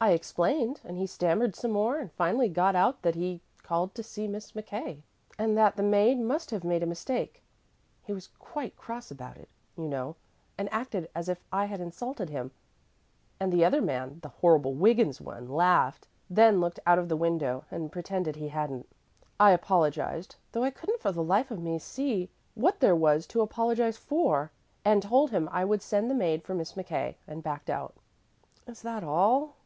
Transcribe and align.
I 0.00 0.10
explained, 0.12 0.80
and 0.84 0.96
he 0.96 1.08
stammered 1.08 1.56
some 1.56 1.72
more, 1.72 1.98
and 1.98 2.12
finally 2.12 2.48
got 2.48 2.76
out 2.76 3.02
that 3.02 3.16
he 3.16 3.32
had 3.56 3.64
called 3.64 3.96
to 3.96 4.04
see 4.04 4.28
Miss 4.28 4.52
McKay, 4.52 5.02
and 5.36 5.58
that 5.58 5.74
the 5.74 5.82
maid 5.82 6.20
must 6.20 6.52
have 6.52 6.62
made 6.62 6.84
a 6.84 6.86
mistake. 6.86 7.42
He 8.04 8.12
was 8.12 8.28
quite 8.28 8.76
cross 8.76 9.10
about 9.10 9.36
it, 9.38 9.48
you 9.76 9.88
know, 9.88 10.14
and 10.56 10.72
acted 10.72 11.08
as 11.16 11.28
if 11.28 11.42
I 11.50 11.64
had 11.64 11.80
insulted 11.80 12.30
him; 12.30 12.52
and 13.40 13.52
the 13.52 13.64
other 13.64 13.82
man 13.82 14.20
the 14.22 14.28
horrible 14.28 14.72
Wiggins 14.72 15.20
one 15.20 15.48
laughed, 15.48 16.06
and 16.28 16.38
then 16.38 16.60
looked 16.60 16.78
out 16.86 17.00
of 17.00 17.08
the 17.08 17.16
window 17.16 17.64
and 17.68 17.90
pretended 17.90 18.36
he 18.36 18.50
hadn't. 18.50 18.86
I 19.40 19.50
apologized, 19.50 20.36
though 20.52 20.62
I 20.62 20.70
couldn't 20.70 21.00
for 21.00 21.10
the 21.10 21.24
life 21.24 21.50
of 21.50 21.60
me 21.60 21.76
see 21.80 22.30
what 22.54 22.78
there 22.78 22.94
was 22.96 23.26
to 23.26 23.40
apologize 23.40 23.96
for, 23.96 24.52
and 24.84 25.02
told 25.02 25.32
him 25.32 25.48
I 25.50 25.64
would 25.64 25.82
send 25.82 26.08
the 26.08 26.14
maid 26.14 26.44
for 26.44 26.54
Miss 26.54 26.74
McKay, 26.74 27.16
and 27.26 27.42
backed 27.42 27.68
out." 27.68 27.96
"Is 28.64 28.80
that 28.82 29.02
all?" 29.02 29.56